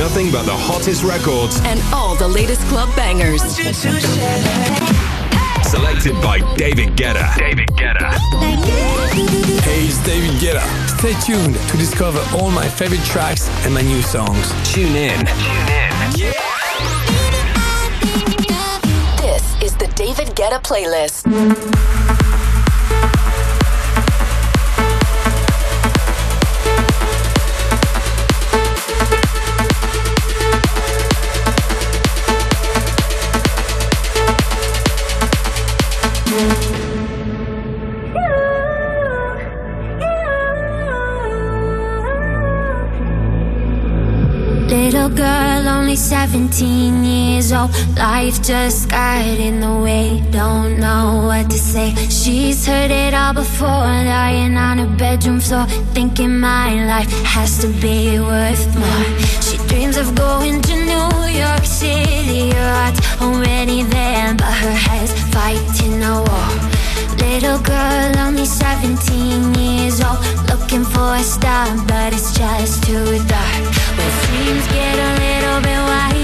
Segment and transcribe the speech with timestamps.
[0.00, 3.42] nothing but the hottest records and all the latest club bangers.
[5.68, 7.36] Selected by David Guetta.
[7.36, 8.08] David Guetta.
[9.60, 10.64] Hey, it's David Guetta.
[10.98, 14.50] Stay tuned to discover all my favorite tracks and my new songs.
[14.72, 15.18] Tune in.
[15.18, 15.90] Tune in.
[19.18, 21.26] This is the David Guetta playlist.
[45.90, 47.70] Only 17 years old.
[47.96, 50.22] Life just got in the way.
[50.30, 51.96] Don't know what to say.
[52.08, 57.68] She's heard it all before, lying on her bedroom floor, thinking my life has to
[57.82, 59.04] be worth more.
[59.42, 62.50] She dreams of going to New York City.
[62.50, 66.50] Her heart's already there, but her head's fighting a war.
[67.18, 70.20] Little girl, only 17 years old,
[70.50, 73.89] looking for a star, but it's just too dark.
[74.00, 76.19] Where dreams get a little bit wider,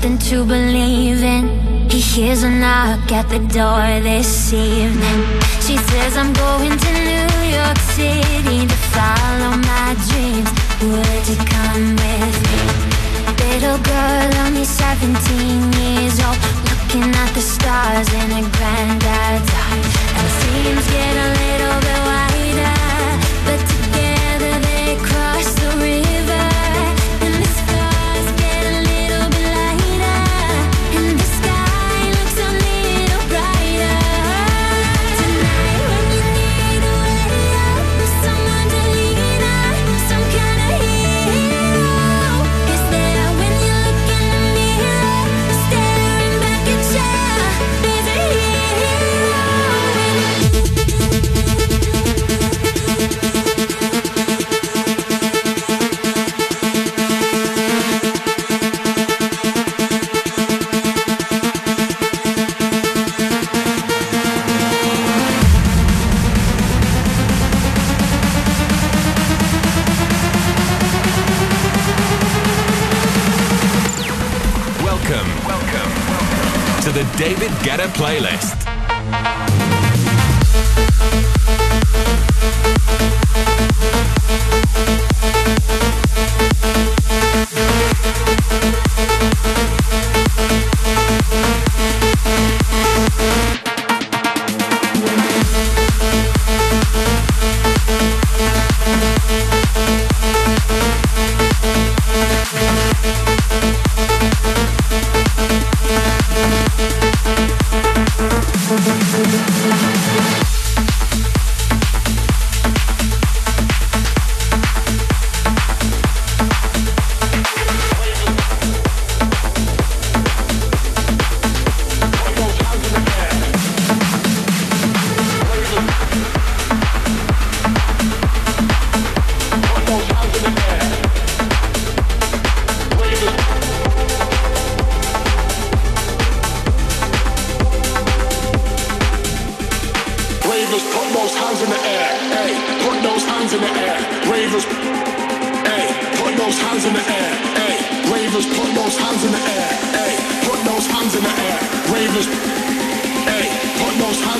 [0.00, 1.44] something to believe in.
[1.90, 5.20] He hears a knock at the door this evening.
[5.66, 10.50] She says, I'm going to New York City to follow my dreams.
[10.86, 12.60] Would you come with me?
[13.42, 16.38] Little girl, only 17 years old.
[16.68, 19.88] Looking at the stars in a granddad's eyes.
[20.14, 22.17] And the seams get a little bit wider.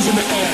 [0.08, 0.47] ultimate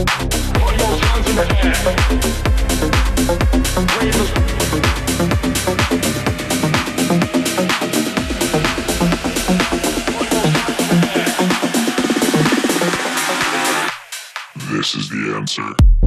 [0.00, 0.08] This
[14.94, 15.99] is the answer.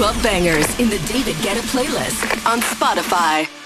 [0.00, 3.59] Club bangers in the David Guetta playlist on Spotify.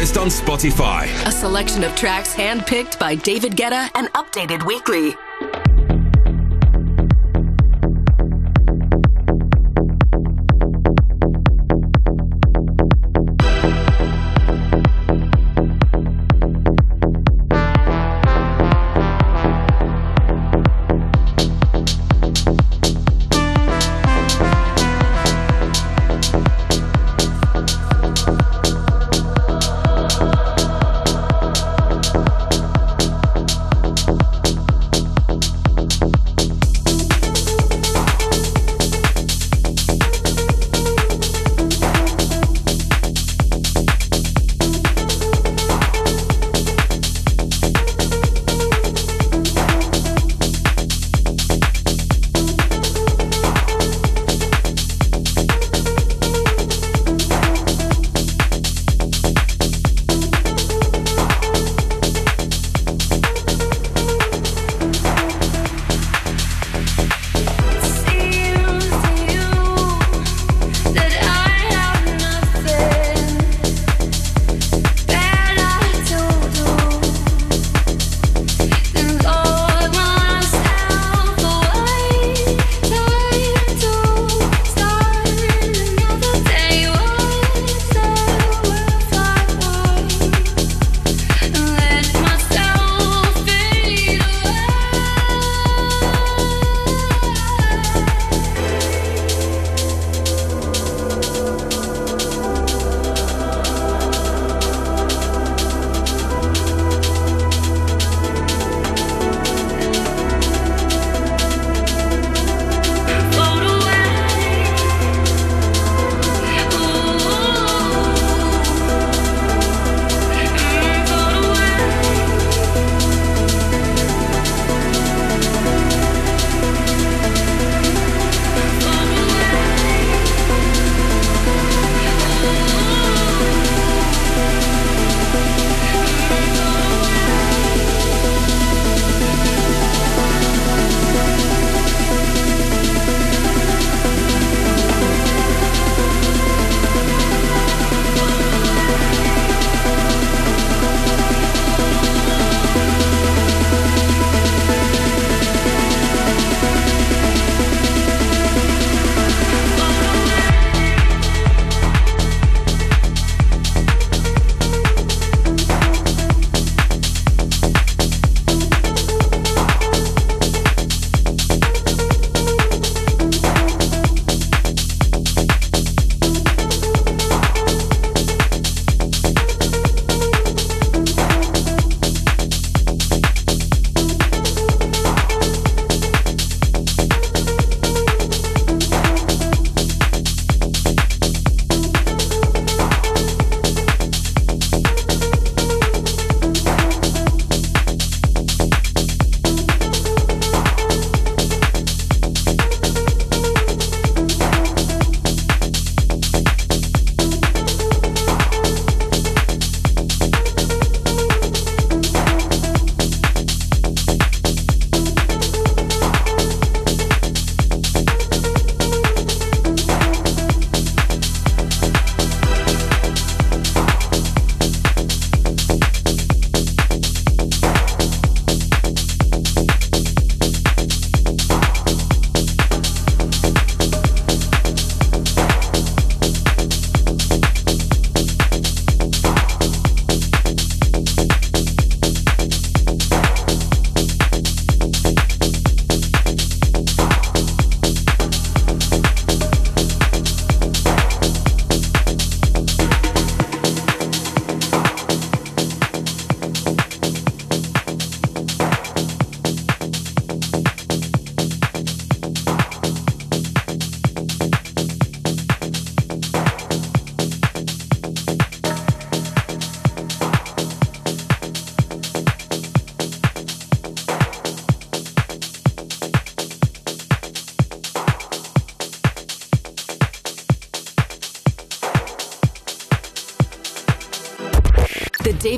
[0.00, 1.26] Playlist on Spotify.
[1.26, 5.14] A selection of tracks handpicked by David Guetta and updated weekly.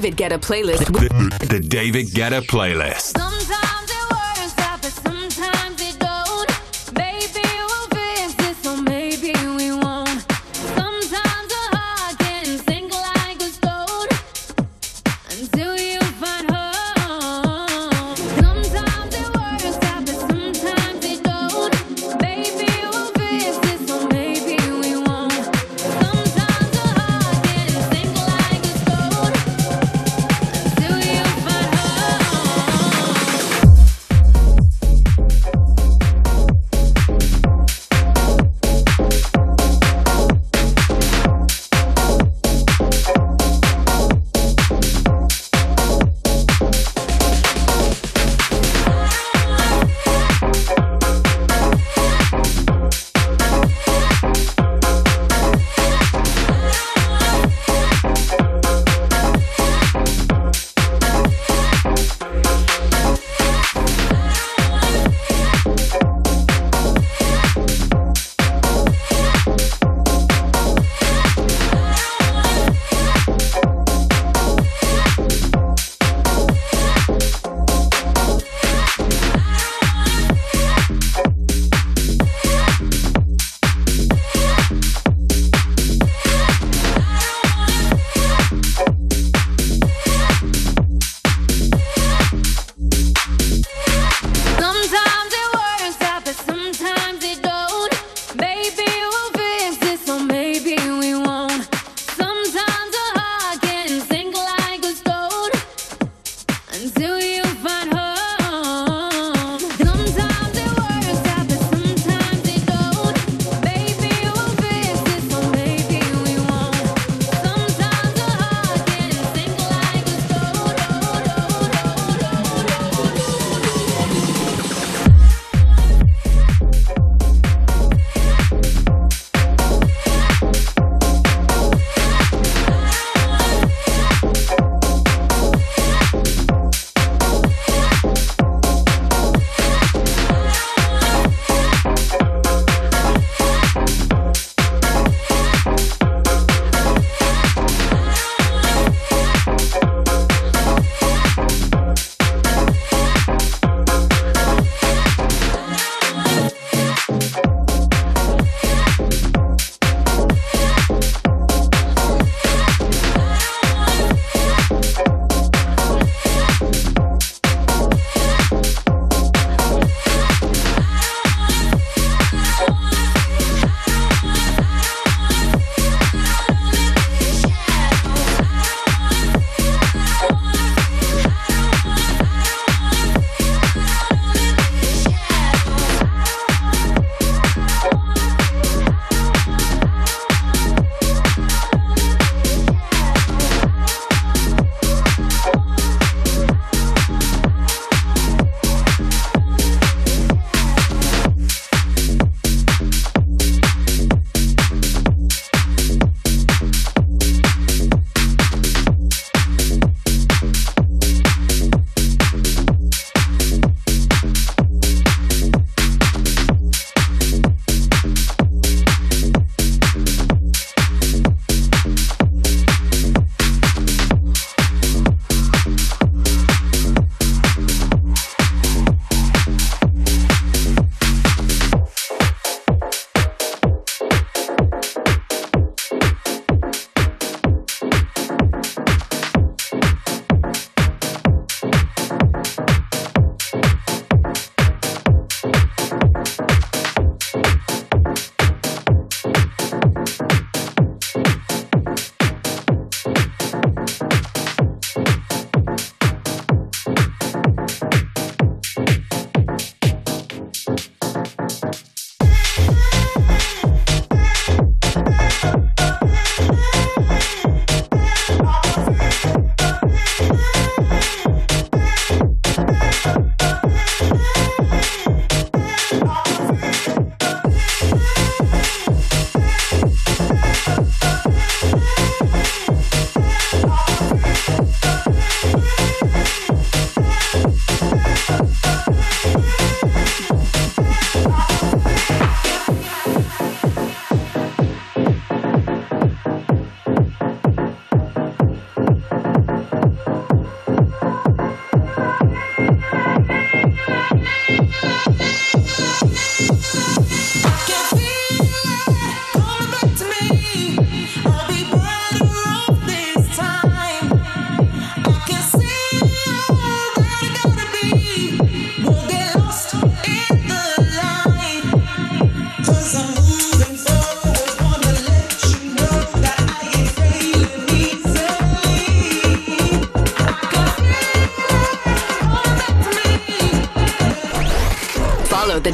[0.02, 0.86] David Guetta playlist.
[1.38, 3.31] The, the David Guetta playlist.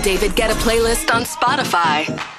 [0.09, 2.38] David Guetta playlist on Spotify.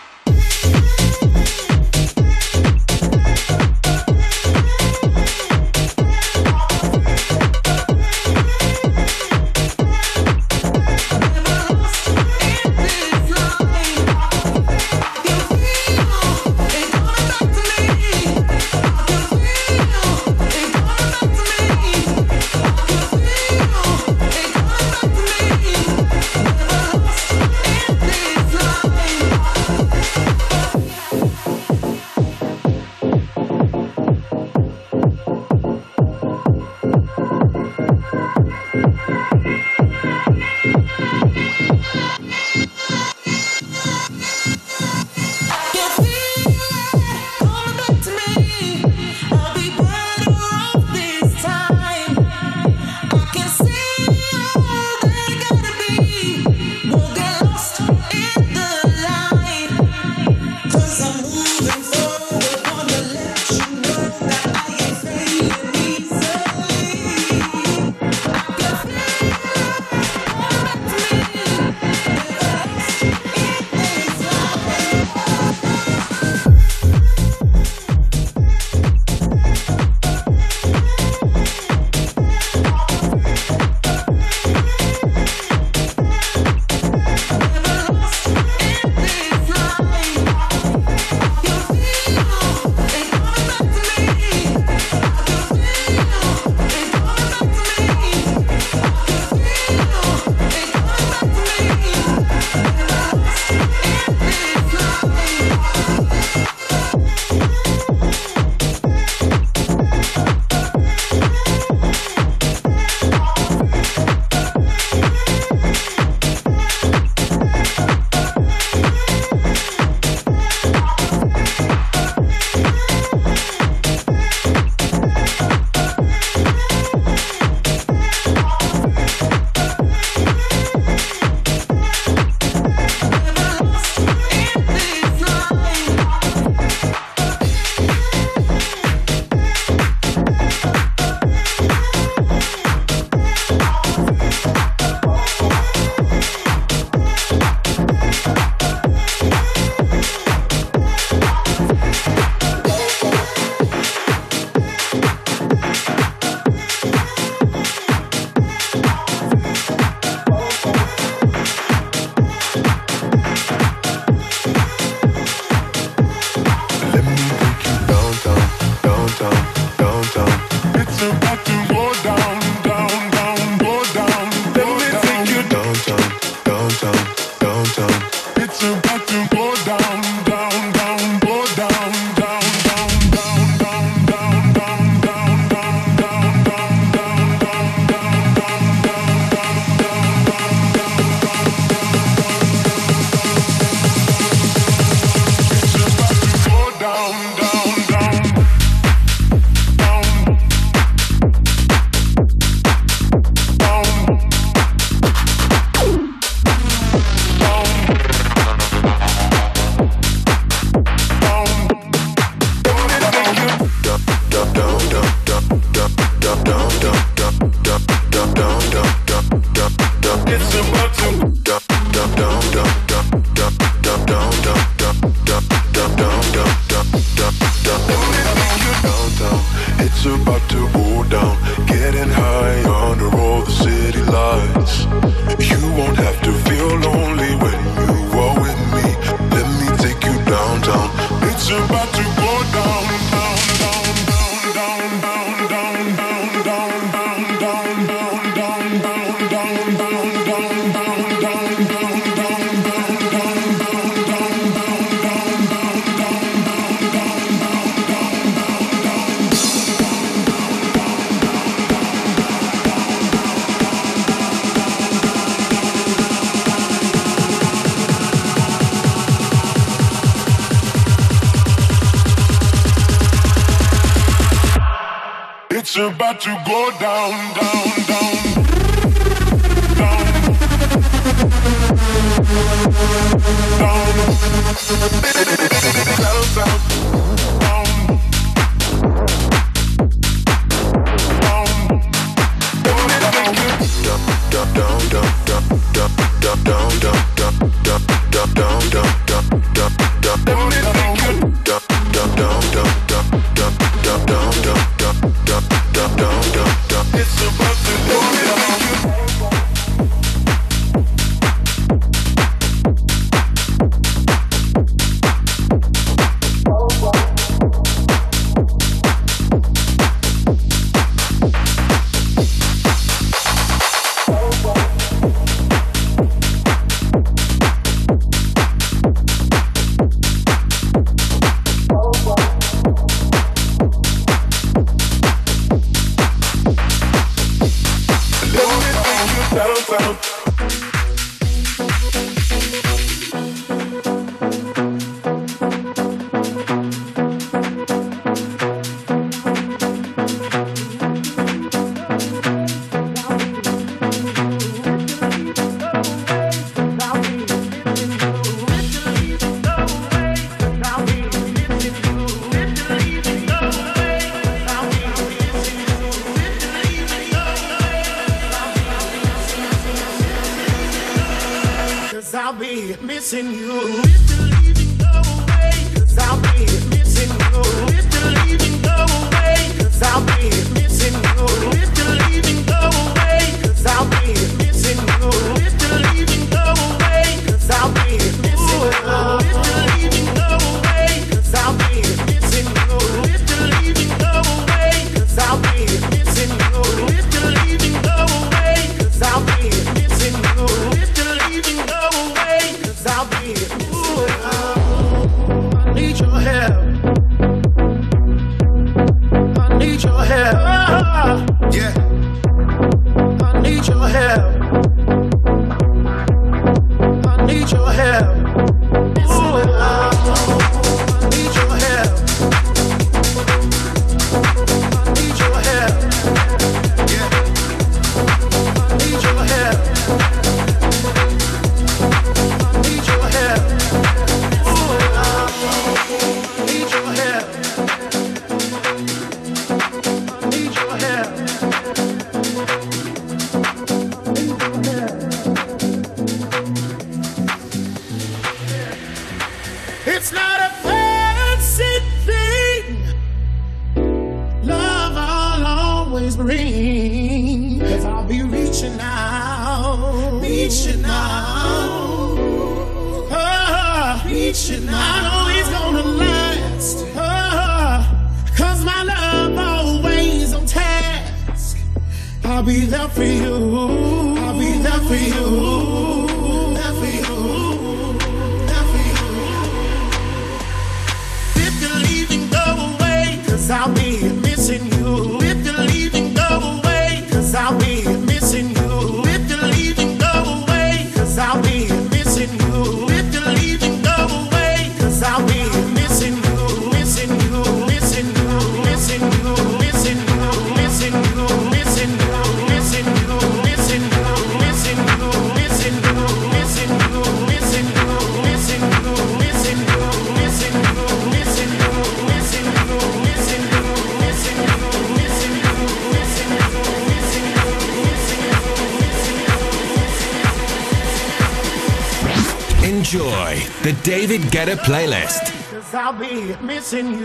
[524.39, 525.23] Guetta playlist.
[525.51, 526.98] Cause I'll be missing you.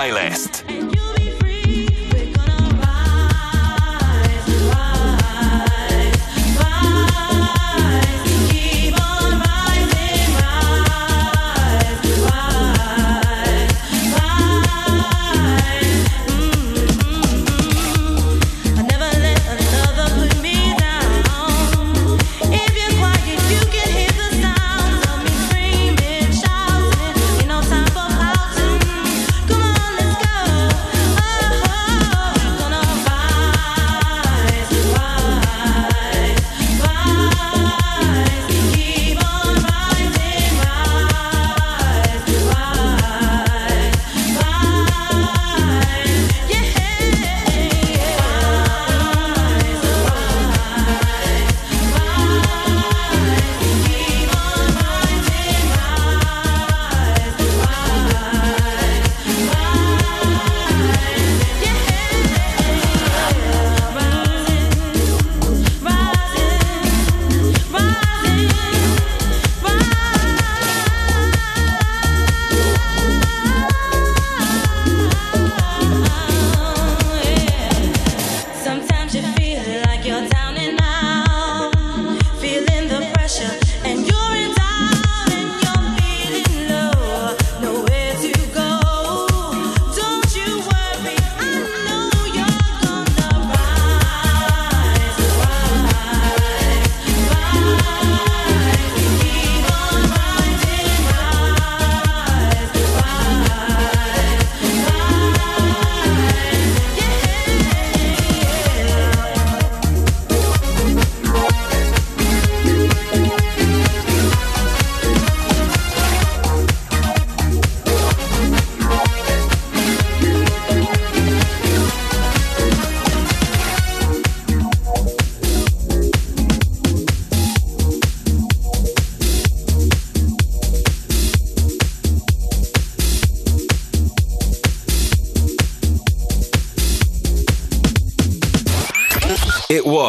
[0.00, 0.29] Playlist.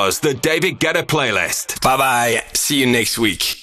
[0.06, 1.80] Was the David Guetta playlist.
[1.82, 2.44] Bye bye.
[2.54, 3.61] See you next week.